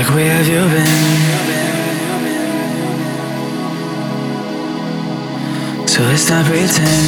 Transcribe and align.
Like 0.00 0.14
where 0.14 0.32
have 0.32 0.48
you 0.48 0.62
been? 0.72 0.96
So 5.86 6.00
let's 6.04 6.30
not 6.30 6.46
pretend 6.46 7.06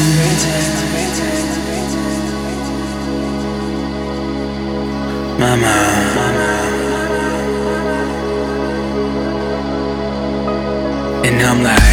Mama, 5.40 5.74
Mama. 6.16 6.48
And 11.24 11.36
I'm 11.46 11.62
like 11.62 11.91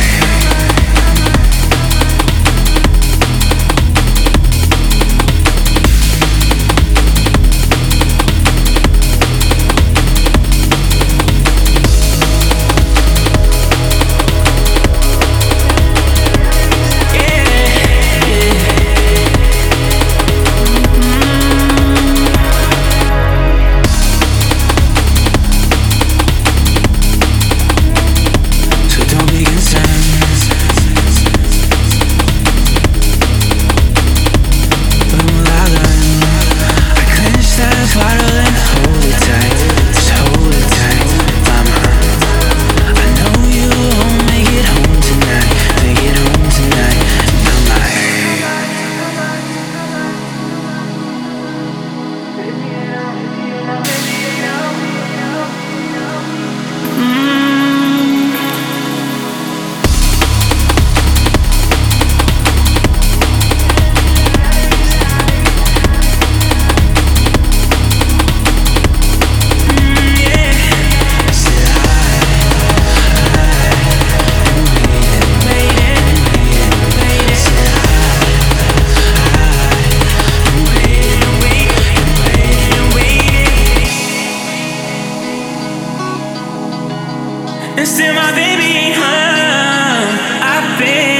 And 87.80 87.88
still 87.88 88.14
my 88.14 88.36
baby 88.36 88.66
ain't 88.66 88.96
home. 88.98 90.20
I've 90.44 90.80
been. 90.80 91.19